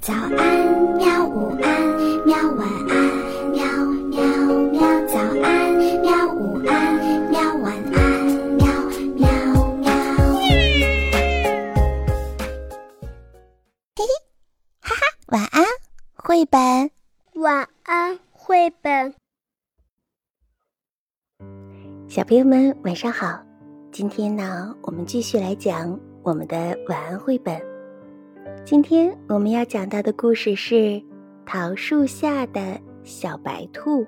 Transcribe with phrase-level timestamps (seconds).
[0.00, 0.32] 早安，
[0.96, 1.26] 喵！
[1.26, 2.36] 午安，喵！
[2.52, 2.96] 晚安，
[3.50, 3.60] 喵
[4.08, 4.22] 喵
[4.70, 4.80] 喵！
[5.06, 6.26] 早安，喵！
[6.34, 7.40] 午安，喵！
[7.56, 8.00] 晚安，
[8.56, 8.66] 喵
[9.16, 9.28] 喵
[9.76, 9.90] 喵！
[13.96, 14.06] 嘿嘿，
[14.80, 15.64] 哈哈，晚安，
[16.14, 16.90] 绘本。
[17.34, 19.14] 晚安，绘本。
[22.08, 23.40] 小朋友们，晚上好！
[23.92, 27.67] 今天呢，我们继续来讲我们的晚安绘本。
[28.64, 30.74] 今天我们要讲到的故事是
[31.46, 34.02] 《桃树下的小白兔》。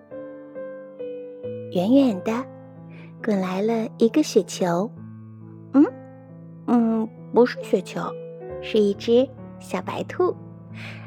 [1.73, 2.33] 远远的，
[3.25, 4.91] 滚来了一个雪球。
[5.73, 5.85] 嗯，
[6.67, 8.03] 嗯，不是雪球，
[8.61, 9.27] 是一只
[9.59, 10.35] 小白兔，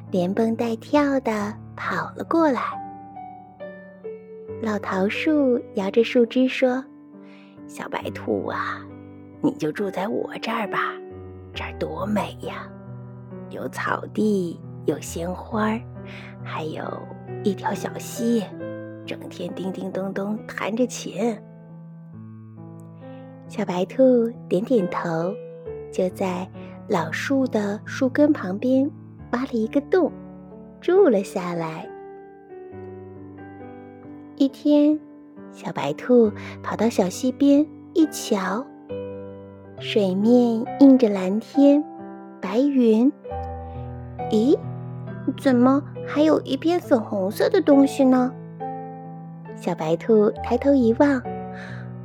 [0.10, 2.62] 连蹦带跳的跑了过来。
[4.62, 6.84] 老桃树摇着树枝说
[7.68, 8.82] ：“小白兔啊，
[9.42, 10.94] 你就住在我这儿吧，
[11.54, 12.68] 这儿多美呀！”
[13.54, 15.80] 有草地，有鲜花
[16.44, 16.84] 还有
[17.44, 18.44] 一条小溪，
[19.06, 21.38] 整天叮叮咚咚弹着琴。
[23.48, 25.32] 小白兔点点头，
[25.92, 26.50] 就在
[26.90, 28.90] 老树的树根旁边
[29.32, 30.12] 挖了一个洞，
[30.82, 31.88] 住了下来。
[34.36, 35.00] 一天，
[35.52, 36.32] 小白兔
[36.64, 38.66] 跑到小溪边一瞧，
[39.80, 41.84] 水面映着蓝天、
[42.42, 43.12] 白云。
[44.32, 44.58] 咦，
[45.38, 48.34] 怎么还有一片粉红色的东西呢？
[49.56, 51.22] 小白兔抬头一望，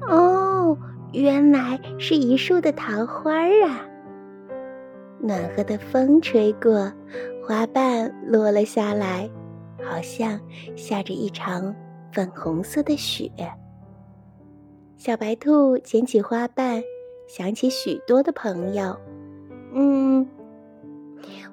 [0.09, 0.77] 哦，
[1.13, 3.87] 原来是一树的桃花啊！
[5.21, 6.93] 暖和的风吹过，
[7.45, 9.29] 花瓣落了下来，
[9.83, 10.39] 好像
[10.77, 11.75] 下着一场
[12.13, 13.31] 粉红色的雪。
[14.97, 16.83] 小白兔捡起花瓣，
[17.27, 18.97] 想起许多的朋友，
[19.73, 20.29] 嗯。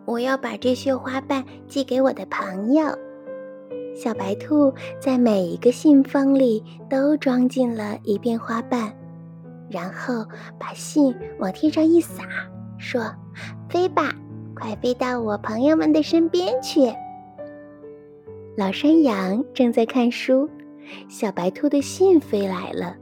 [0.06, 2.86] 我要把这些花瓣寄给我的朋友。
[3.96, 8.92] 小白兔在每一个信封里都装进了一片花瓣，
[9.70, 10.26] 然后
[10.60, 12.24] 把信往天上一撒，
[12.78, 13.10] 说
[13.70, 14.14] ：“飞吧，
[14.54, 16.94] 快飞到我朋友们的身边去。”
[18.58, 20.50] 老山羊正在看书，
[21.08, 22.96] 小白兔的信飞来了。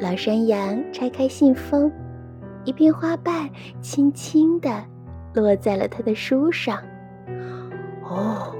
[0.00, 1.92] 老山羊拆开信封，
[2.64, 3.48] 一片花瓣
[3.80, 4.84] 轻轻地。
[5.40, 6.82] 落在了他的书上。
[8.02, 8.54] 哦，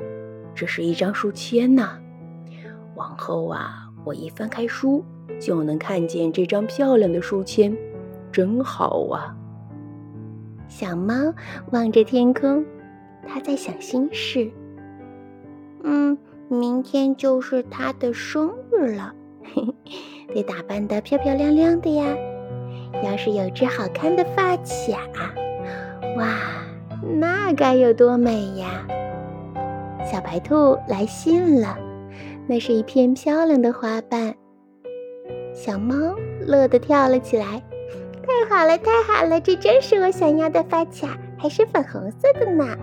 [0.54, 1.98] 这是一张书签呐！
[2.94, 5.04] 往后啊，我一翻开书
[5.40, 7.76] 就能看见这张漂亮的书签，
[8.32, 9.36] 真好啊！
[10.68, 11.14] 小猫
[11.72, 12.64] 望着天空，
[13.26, 14.50] 它在想心事。
[15.84, 22.16] 嗯，明天就是它的生日了，嘿嘿，得打扮得漂漂亮亮的呀。
[23.04, 25.32] 要是有只好看的发卡，
[26.16, 26.26] 哇！
[27.14, 28.86] 那该有多美呀！
[30.04, 31.78] 小白兔来信了，
[32.46, 34.34] 那是一片漂亮的花瓣。
[35.54, 35.94] 小猫
[36.40, 37.62] 乐得跳了起来，
[38.22, 42.76] 太好了，太好了，这真是我想要的发卡，还是粉红色的呢。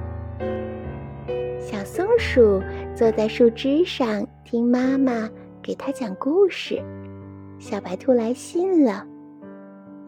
[1.60, 2.62] 小松鼠
[2.94, 5.30] 坐在树枝上听妈妈
[5.62, 6.82] 给它讲故事。
[7.60, 9.06] 小白兔来信了。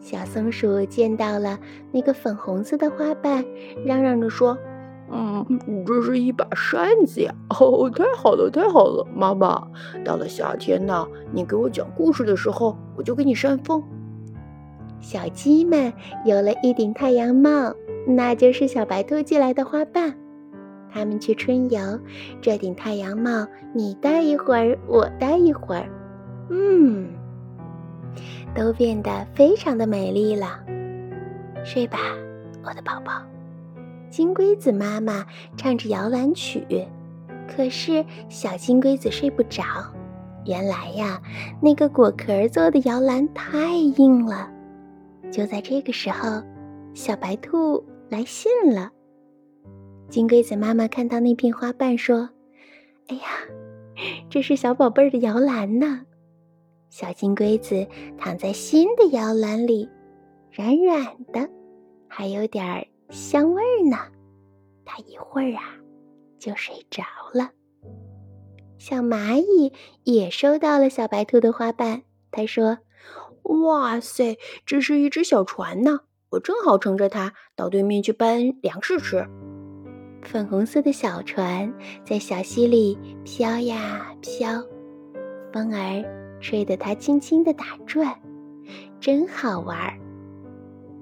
[0.06, 1.58] 小松鼠见到了
[1.90, 3.44] 那个粉红色的花瓣，
[3.84, 4.56] 嚷嚷着说
[5.10, 5.44] ：“嗯，
[5.84, 7.34] 这是一把扇子呀！
[7.58, 9.04] 哦，太好了，太好了！
[9.12, 9.66] 妈妈，
[10.04, 13.82] 到了夏天呢，你给我讲故事的时候，我就给你扇风。”
[15.02, 15.92] 小鸡们
[16.24, 17.74] 有了一顶太阳帽，
[18.06, 20.14] 那就是小白兔寄来的花瓣。
[20.88, 21.80] 他们去春游，
[22.40, 23.44] 这顶太阳帽
[23.74, 25.88] 你戴一会儿，我戴一会儿，
[26.48, 27.08] 嗯。
[28.54, 30.60] 都变得非常的美丽了。
[31.64, 31.98] 睡吧，
[32.64, 33.12] 我的宝宝。
[34.08, 36.64] 金龟子妈妈唱着摇篮曲，
[37.48, 39.62] 可是小金龟子睡不着。
[40.44, 41.20] 原来呀，
[41.60, 44.48] 那个果壳做的摇篮太硬了。
[45.30, 46.40] 就在这个时候，
[46.94, 48.90] 小白兔来信了。
[50.08, 52.30] 金龟子妈妈看到那片花瓣，说
[53.10, 53.22] ：“哎呀，
[54.30, 56.02] 这是小宝贝儿的摇篮呢。”
[56.88, 57.86] 小金龟子
[58.16, 59.88] 躺在新的摇篮里，
[60.52, 61.48] 软软的，
[62.08, 63.96] 还有点香味儿呢。
[64.84, 65.76] 它一会儿啊，
[66.38, 67.02] 就睡着
[67.34, 67.50] 了。
[68.78, 69.72] 小蚂蚁
[70.04, 72.78] 也收到了小白兔的花瓣，它说
[73.42, 76.00] ：“哇塞，这是一只小船呢，
[76.30, 79.26] 我正好乘着它到对面去搬粮食吃。”
[80.22, 81.72] 粉红色的小船
[82.04, 84.62] 在小溪里飘呀飘，
[85.52, 86.25] 风儿。
[86.40, 88.14] 吹得它轻轻的打转，
[89.00, 89.98] 真好玩儿。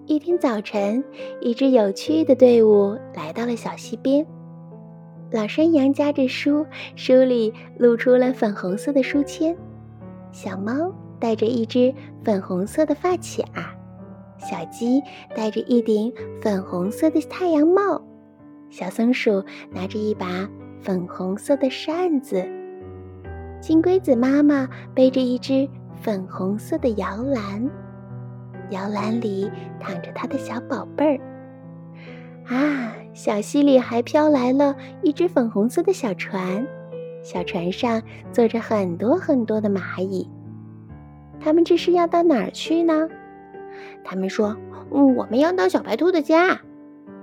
[0.07, 1.03] 一天早晨，
[1.41, 4.27] 一支有趣的队伍来到了小溪边。
[5.31, 9.57] 老山羊夹着书，书里露出了粉红色的书签。
[10.31, 11.93] 小猫戴着一只
[12.23, 13.75] 粉红色的发卡，
[14.39, 15.03] 小鸡
[15.35, 18.01] 戴着一顶粉红色的太阳帽，
[18.69, 20.49] 小松鼠拿着一把
[20.83, 22.47] 粉红色的扇子，
[23.67, 25.67] 金龟子妈妈背着一只
[26.03, 27.67] 粉红色的摇篮，
[28.69, 29.51] 摇篮里
[29.81, 31.21] 躺着它的小宝贝儿。
[32.55, 32.93] 啊！
[33.15, 36.67] 小溪里还飘来了一只粉红色的小船，
[37.23, 38.03] 小船上
[38.35, 40.29] 坐着很多很多的蚂蚁。
[41.41, 43.09] 他们这是要到哪儿去呢？
[44.05, 44.55] 他们说
[44.93, 46.61] ：“嗯，我们要到小白兔的家。”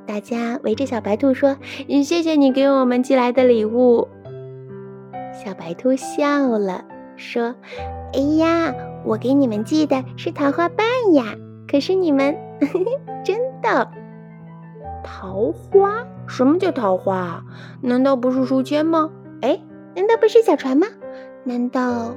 [0.08, 1.56] 大家围着小白兔说
[2.04, 4.08] ：“谢谢你给我们寄来的礼物。”
[5.44, 6.86] 小白兔笑了，
[7.16, 7.56] 说
[8.14, 11.36] ：“哎呀，我给你们寄的是桃花瓣呀，
[11.68, 12.38] 可是你们
[13.26, 13.90] 真的。”
[15.04, 16.06] 桃花？
[16.28, 17.44] 什么叫桃花？
[17.82, 19.10] 难道不是书签吗？
[19.42, 19.60] 哎，
[19.96, 20.88] 难道不是小船吗？
[21.44, 22.16] 难道……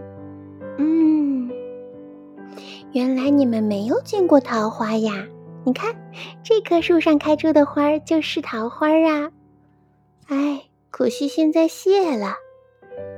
[0.76, 1.50] 嗯，
[2.92, 5.12] 原来你们没有见过桃花呀！
[5.64, 5.94] 你看，
[6.42, 9.30] 这棵树上开出的花就是桃花啊！
[10.28, 12.34] 哎，可惜现在谢了。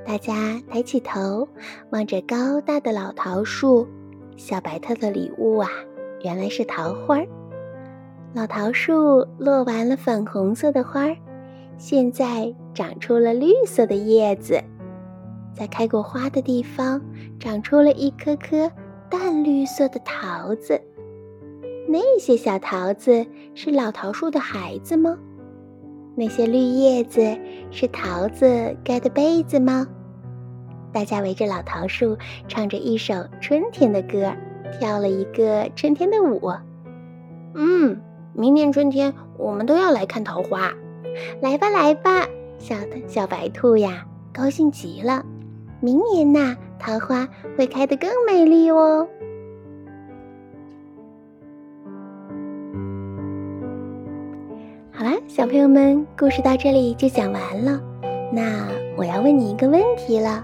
[0.06, 1.48] 大家抬起头，
[1.90, 3.88] 望着高大的老桃树，
[4.36, 5.68] 小白兔的礼物啊，
[6.22, 7.20] 原来是桃花。
[8.32, 11.16] 老桃树落完了粉红色的花儿，
[11.76, 14.62] 现在长出了绿色的叶子，
[15.52, 17.02] 在开过花的地方
[17.40, 18.70] 长出了一颗颗
[19.10, 20.80] 淡绿色的桃子。
[21.88, 23.26] 那些小桃子
[23.56, 25.18] 是老桃树的孩子吗？
[26.14, 27.36] 那些绿叶子
[27.72, 29.86] 是桃子盖的被子吗？
[30.96, 32.16] 大家围着老桃树
[32.48, 34.32] 唱着一首春天的歌，
[34.80, 36.50] 跳了一个春天的舞。
[37.54, 38.00] 嗯。
[38.32, 40.72] 明年春天，我们都要来看桃花。
[41.42, 42.26] 来吧，来吧，
[42.58, 42.74] 小
[43.06, 45.22] 小白兔呀，高兴极了。
[45.80, 47.28] 明年呐，桃花
[47.58, 49.06] 会开得更美丽哦。
[54.92, 57.78] 好啦，小朋友们，故事到这里就讲完了。
[58.32, 58.66] 那
[58.96, 60.42] 我要问你一个问题了：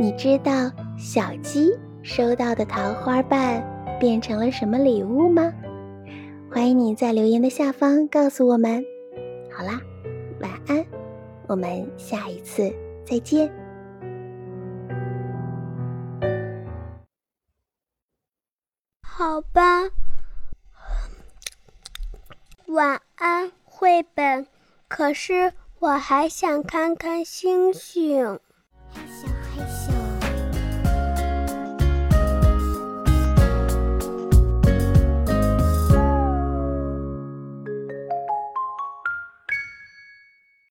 [0.00, 0.52] 你知道
[0.98, 3.62] 小鸡收到的桃花瓣
[4.00, 5.52] 变成了什么礼物吗？
[6.50, 8.84] 欢迎你在留言的下方告诉我们。
[9.52, 9.80] 好啦，
[10.40, 10.84] 晚安，
[11.46, 12.74] 我们下一次
[13.04, 13.48] 再见。
[19.02, 19.84] 好吧，
[22.66, 24.44] 晚安，绘本。
[24.88, 28.40] 可是我还想看看星星。
[29.56, 29.93] 开心。